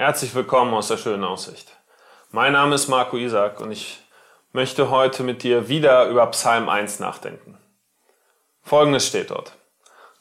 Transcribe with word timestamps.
Herzlich 0.00 0.32
willkommen 0.36 0.74
aus 0.74 0.86
der 0.86 0.96
schönen 0.96 1.24
Aussicht. 1.24 1.76
Mein 2.30 2.52
Name 2.52 2.76
ist 2.76 2.86
Marco 2.86 3.16
Isaac 3.16 3.60
und 3.60 3.72
ich 3.72 3.98
möchte 4.52 4.90
heute 4.90 5.24
mit 5.24 5.42
dir 5.42 5.68
wieder 5.68 6.06
über 6.06 6.24
Psalm 6.28 6.68
1 6.68 7.00
nachdenken. 7.00 7.58
Folgendes 8.62 9.08
steht 9.08 9.32
dort. 9.32 9.56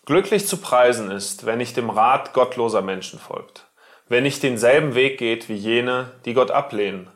Glücklich 0.07 0.47
zu 0.47 0.57
preisen 0.57 1.11
ist, 1.11 1.45
wenn 1.45 1.59
nicht 1.59 1.77
dem 1.77 1.91
Rat 1.91 2.33
gottloser 2.33 2.81
Menschen 2.81 3.19
folgt, 3.19 3.67
wer 4.07 4.21
nicht 4.21 4.41
denselben 4.41 4.95
Weg 4.95 5.19
geht 5.19 5.47
wie 5.47 5.53
jene, 5.53 6.11
die 6.25 6.33
Gott 6.33 6.49
ablehnen, 6.49 7.11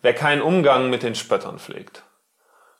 wer 0.00 0.14
keinen 0.14 0.40
Umgang 0.40 0.88
mit 0.88 1.02
den 1.02 1.16
Spöttern 1.16 1.58
pflegt. 1.58 2.02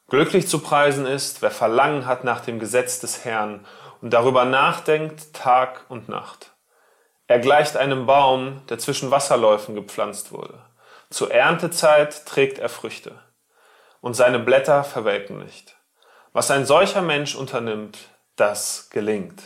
Glücklich 0.08 0.48
zu 0.48 0.60
preisen 0.60 1.04
ist, 1.04 1.42
wer 1.42 1.50
Verlangen 1.50 2.06
hat 2.06 2.24
nach 2.24 2.40
dem 2.40 2.58
Gesetz 2.58 3.00
des 3.00 3.26
Herrn 3.26 3.66
und 4.00 4.14
darüber 4.14 4.46
nachdenkt 4.46 5.34
Tag 5.34 5.84
und 5.90 6.08
Nacht. 6.08 6.55
Er 7.28 7.40
gleicht 7.40 7.76
einem 7.76 8.06
Baum, 8.06 8.64
der 8.68 8.78
zwischen 8.78 9.10
Wasserläufen 9.10 9.74
gepflanzt 9.74 10.32
wurde. 10.32 10.62
Zur 11.10 11.32
Erntezeit 11.32 12.26
trägt 12.26 12.58
er 12.58 12.68
Früchte, 12.68 13.18
und 14.00 14.14
seine 14.14 14.38
Blätter 14.38 14.84
verwelken 14.84 15.38
nicht. 15.38 15.76
Was 16.32 16.50
ein 16.50 16.66
solcher 16.66 17.02
Mensch 17.02 17.34
unternimmt, 17.34 17.98
das 18.36 18.90
gelingt. 18.90 19.42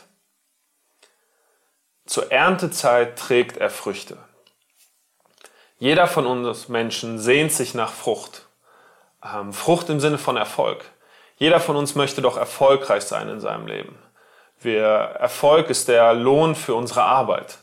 Zur 2.06 2.32
Erntezeit 2.32 3.18
trägt 3.18 3.56
er 3.56 3.70
Früchte. 3.70 4.18
Jeder 5.78 6.06
von 6.06 6.26
uns 6.26 6.68
Menschen 6.68 7.18
sehnt 7.18 7.52
sich 7.52 7.72
nach 7.72 7.92
Frucht. 7.92 8.46
Ähm, 9.24 9.52
Frucht 9.52 9.88
im 9.88 10.00
Sinne 10.00 10.18
von 10.18 10.36
Erfolg. 10.36 10.84
Jeder 11.36 11.60
von 11.60 11.76
uns 11.76 11.94
möchte 11.94 12.20
doch 12.20 12.36
erfolgreich 12.36 13.04
sein 13.04 13.28
in 13.28 13.40
seinem 13.40 13.66
Leben. 13.66 13.96
Wir, 14.58 14.84
Erfolg 14.84 15.70
ist 15.70 15.88
der 15.88 16.12
Lohn 16.12 16.54
für 16.54 16.74
unsere 16.74 17.02
Arbeit. 17.02 17.58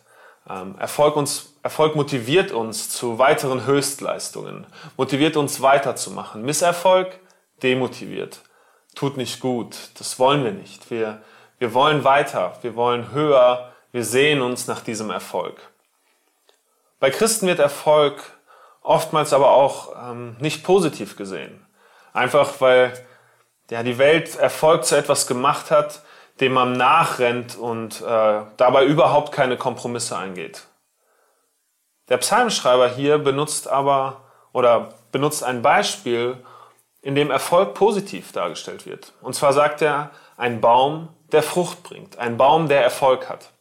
Ähm, 0.50 0.76
Erfolg, 0.80 1.16
uns, 1.16 1.54
Erfolg 1.64 1.96
motiviert 1.96 2.52
uns 2.52 2.90
zu 2.90 3.20
weiteren 3.20 3.66
Höchstleistungen, 3.66 4.66
motiviert 4.96 5.36
uns 5.36 5.62
weiterzumachen. 5.62 6.44
Misserfolg 6.44 7.20
demotiviert, 7.64 8.40
tut 8.96 9.18
nicht 9.18 9.40
gut, 9.40 9.76
das 9.98 10.20
wollen 10.20 10.44
wir 10.44 10.54
nicht. 10.54 10.90
Wir, 10.90 11.22
wir 11.60 11.74
wollen 11.74 12.04
weiter, 12.04 12.58
wir 12.62 12.76
wollen 12.76 13.12
höher, 13.12 13.74
wir 13.92 14.06
sehen 14.06 14.42
uns 14.42 14.68
nach 14.68 14.82
diesem 14.82 15.10
Erfolg. 15.10 15.60
Bei 17.00 17.10
Christen 17.10 17.48
wird 17.48 17.60
Erfolg 17.60 18.24
oftmals 18.82 19.34
aber 19.34 19.52
auch 19.52 19.94
ähm, 20.10 20.38
nicht 20.40 20.64
positiv 20.64 21.16
gesehen. 21.16 21.66
Einfach 22.14 22.62
weil 22.62 22.94
ja, 23.70 23.84
die 23.84 23.98
Welt 23.98 24.38
Erfolg 24.38 24.86
zu 24.86 24.96
etwas 24.96 25.28
gemacht 25.28 25.72
hat, 25.72 26.02
dem 26.40 26.54
man 26.54 26.74
nachrennt 26.74 27.58
und 27.58 28.02
äh, 28.02 28.42
dabei 28.58 28.86
überhaupt 28.86 29.32
keine 29.32 29.58
Kompromisse 29.58 30.18
eingeht. 30.18 30.68
Der 32.10 32.18
Psalmschreiber 32.18 32.90
hier 32.90 33.18
benutzt 33.18 33.68
aber 33.68 34.22
oder 34.54 34.90
benutzt 35.12 35.44
ein 35.44 35.62
Beispiel, 35.62 36.38
in 37.02 37.16
dem 37.16 37.32
Erfolg 37.32 37.74
positiv 37.74 38.32
dargestellt 38.32 38.86
wird. 38.86 39.14
Und 39.22 39.34
zwar 39.34 39.54
sagt 39.54 39.82
er, 39.82 40.12
ein 40.36 40.62
Baum, 40.62 41.10
der 41.32 41.44
Frucht 41.44 41.84
bringt, 41.84 42.18
ein 42.18 42.38
Baum, 42.38 42.68
der 42.68 42.84
Erfolg 42.84 43.30
hat. 43.30 43.52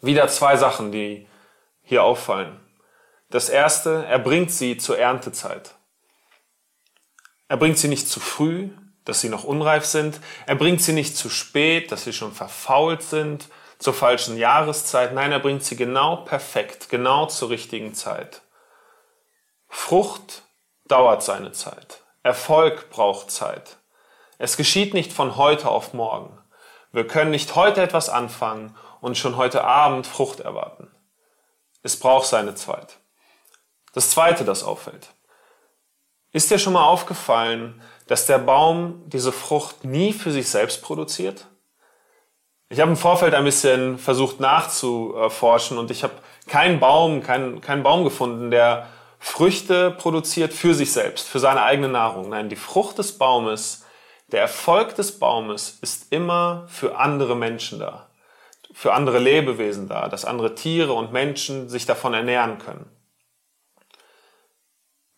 Wieder 0.00 0.28
zwei 0.28 0.56
Sachen, 0.56 0.90
die 0.92 1.26
hier 1.82 2.02
auffallen. 2.02 2.58
Das 3.30 3.48
erste, 3.48 4.04
er 4.06 4.18
bringt 4.18 4.50
sie 4.50 4.76
zur 4.76 4.98
Erntezeit. 4.98 5.74
Er 7.48 7.56
bringt 7.56 7.78
sie 7.78 7.88
nicht 7.88 8.08
zu 8.08 8.20
früh, 8.20 8.70
dass 9.10 9.20
sie 9.20 9.28
noch 9.28 9.42
unreif 9.42 9.84
sind. 9.84 10.20
Er 10.46 10.54
bringt 10.54 10.80
sie 10.80 10.92
nicht 10.92 11.16
zu 11.16 11.28
spät, 11.28 11.90
dass 11.90 12.04
sie 12.04 12.12
schon 12.12 12.32
verfault 12.32 13.02
sind, 13.02 13.48
zur 13.80 13.92
falschen 13.92 14.36
Jahreszeit. 14.38 15.12
Nein, 15.12 15.32
er 15.32 15.40
bringt 15.40 15.64
sie 15.64 15.74
genau 15.74 16.16
perfekt, 16.16 16.88
genau 16.90 17.26
zur 17.26 17.50
richtigen 17.50 17.92
Zeit. 17.92 18.42
Frucht 19.68 20.42
dauert 20.86 21.24
seine 21.24 21.50
Zeit. 21.50 22.02
Erfolg 22.22 22.88
braucht 22.90 23.32
Zeit. 23.32 23.78
Es 24.38 24.56
geschieht 24.56 24.94
nicht 24.94 25.12
von 25.12 25.36
heute 25.36 25.68
auf 25.68 25.92
morgen. 25.92 26.38
Wir 26.92 27.06
können 27.06 27.32
nicht 27.32 27.56
heute 27.56 27.82
etwas 27.82 28.08
anfangen 28.10 28.76
und 29.00 29.18
schon 29.18 29.36
heute 29.36 29.64
Abend 29.64 30.06
Frucht 30.06 30.38
erwarten. 30.38 30.88
Es 31.82 31.98
braucht 31.98 32.26
seine 32.26 32.54
Zeit. 32.54 32.98
Das 33.92 34.10
Zweite, 34.10 34.44
das 34.44 34.62
auffällt. 34.62 35.08
Ist 36.32 36.50
dir 36.50 36.60
schon 36.60 36.74
mal 36.74 36.84
aufgefallen, 36.84 37.82
dass 38.10 38.26
der 38.26 38.38
Baum 38.38 39.04
diese 39.06 39.30
Frucht 39.30 39.84
nie 39.84 40.12
für 40.12 40.32
sich 40.32 40.48
selbst 40.48 40.82
produziert? 40.82 41.46
Ich 42.68 42.80
habe 42.80 42.90
im 42.90 42.96
Vorfeld 42.96 43.34
ein 43.34 43.44
bisschen 43.44 43.98
versucht 43.98 44.40
nachzuforschen 44.40 45.78
und 45.78 45.92
ich 45.92 46.02
habe 46.02 46.14
keinen 46.48 46.80
Baum, 46.80 47.22
keinen, 47.22 47.60
keinen 47.60 47.84
Baum 47.84 48.02
gefunden, 48.02 48.50
der 48.50 48.88
Früchte 49.20 49.92
produziert 49.92 50.52
für 50.52 50.74
sich 50.74 50.92
selbst, 50.92 51.28
für 51.28 51.38
seine 51.38 51.62
eigene 51.62 51.86
Nahrung. 51.86 52.30
Nein, 52.30 52.48
die 52.48 52.56
Frucht 52.56 52.98
des 52.98 53.16
Baumes, 53.16 53.84
der 54.32 54.40
Erfolg 54.40 54.96
des 54.96 55.20
Baumes 55.20 55.78
ist 55.80 56.12
immer 56.12 56.66
für 56.66 56.98
andere 56.98 57.36
Menschen 57.36 57.78
da, 57.78 58.08
für 58.72 58.92
andere 58.92 59.20
Lebewesen 59.20 59.88
da, 59.88 60.08
dass 60.08 60.24
andere 60.24 60.56
Tiere 60.56 60.94
und 60.94 61.12
Menschen 61.12 61.68
sich 61.68 61.86
davon 61.86 62.14
ernähren 62.14 62.58
können. 62.58 62.90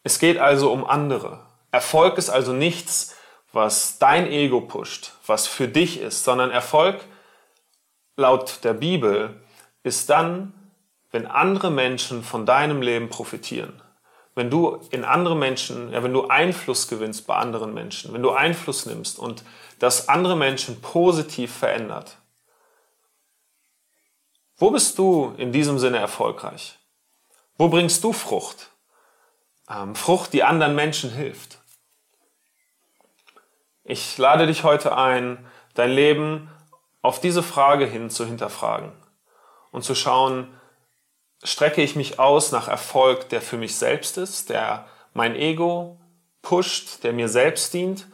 Es 0.02 0.18
geht 0.18 0.36
also 0.36 0.70
um 0.70 0.84
andere. 0.84 1.51
Erfolg 1.72 2.18
ist 2.18 2.30
also 2.30 2.52
nichts, 2.52 3.16
was 3.52 3.98
dein 3.98 4.26
Ego 4.30 4.60
pusht, 4.60 5.12
was 5.26 5.46
für 5.46 5.68
dich 5.68 6.00
ist, 6.00 6.22
sondern 6.24 6.50
Erfolg 6.50 7.00
laut 8.16 8.60
der 8.62 8.74
Bibel 8.74 9.40
ist 9.82 10.10
dann, 10.10 10.54
wenn 11.10 11.26
andere 11.26 11.70
Menschen 11.70 12.22
von 12.22 12.46
deinem 12.46 12.82
Leben 12.82 13.08
profitieren. 13.08 13.82
Wenn 14.34 14.48
du 14.48 14.80
in 14.90 15.04
andere 15.04 15.36
Menschen, 15.36 15.92
ja, 15.92 16.02
wenn 16.02 16.14
du 16.14 16.28
Einfluss 16.28 16.88
gewinnst 16.88 17.26
bei 17.26 17.36
anderen 17.36 17.74
Menschen, 17.74 18.14
wenn 18.14 18.22
du 18.22 18.30
Einfluss 18.30 18.86
nimmst 18.86 19.18
und 19.18 19.42
das 19.78 20.08
andere 20.08 20.36
Menschen 20.36 20.80
positiv 20.80 21.52
verändert. 21.52 22.16
Wo 24.56 24.70
bist 24.70 24.96
du 24.98 25.34
in 25.36 25.52
diesem 25.52 25.78
Sinne 25.78 25.98
erfolgreich? 25.98 26.78
Wo 27.58 27.68
bringst 27.68 28.04
du 28.04 28.12
Frucht? 28.12 28.70
Ähm, 29.68 29.94
Frucht, 29.94 30.32
die 30.32 30.44
anderen 30.44 30.74
Menschen 30.74 31.10
hilft. 31.10 31.58
Ich 33.84 34.16
lade 34.18 34.46
dich 34.46 34.62
heute 34.62 34.96
ein, 34.96 35.44
dein 35.74 35.90
Leben 35.90 36.50
auf 37.00 37.20
diese 37.20 37.42
Frage 37.42 37.84
hin 37.84 38.10
zu 38.10 38.24
hinterfragen 38.24 38.92
und 39.72 39.82
zu 39.82 39.94
schauen, 39.94 40.48
strecke 41.42 41.82
ich 41.82 41.96
mich 41.96 42.20
aus 42.20 42.52
nach 42.52 42.68
Erfolg, 42.68 43.28
der 43.30 43.42
für 43.42 43.56
mich 43.56 43.76
selbst 43.76 44.18
ist, 44.18 44.50
der 44.50 44.86
mein 45.14 45.34
Ego 45.34 45.98
pusht, 46.42 47.02
der 47.02 47.12
mir 47.12 47.28
selbst 47.28 47.74
dient, 47.74 48.06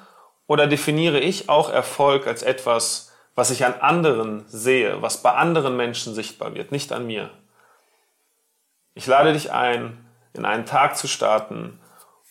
oder 0.47 0.67
definiere 0.67 1.21
ich 1.21 1.51
auch 1.51 1.69
Erfolg 1.69 2.27
als 2.27 2.43
etwas, 2.43 3.13
was 3.35 3.51
ich 3.51 3.67
an 3.67 3.75
anderen 3.75 4.47
sehe, 4.49 5.03
was 5.03 5.23
bei 5.23 5.33
anderen 5.33 5.77
Menschen 5.77 6.15
sichtbar 6.15 6.55
wird, 6.55 6.73
nicht 6.73 6.91
an 6.93 7.07
mir. 7.07 7.31
Ich 8.95 9.07
lade 9.07 9.35
dich 9.35 9.53
ein, 9.53 10.05
in 10.33 10.47
einen 10.47 10.65
Tag 10.65 10.97
zu 10.97 11.07
starten, 11.07 11.79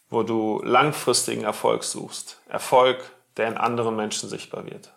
wo 0.09 0.24
du 0.24 0.62
langfristigen 0.64 1.44
Erfolg 1.44 1.84
suchst. 1.84 2.42
Erfolg, 2.50 3.04
der 3.38 3.48
in 3.48 3.58
anderen 3.58 3.96
Menschen 3.96 4.30
sichtbar 4.30 4.66
wird. 4.66 4.92